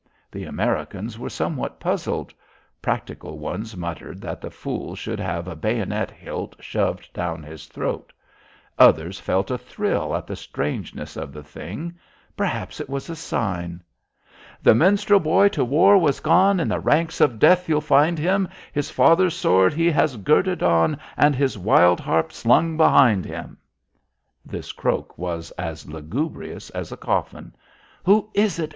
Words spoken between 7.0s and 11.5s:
down his throat. Others felt a thrill at the strangeness of the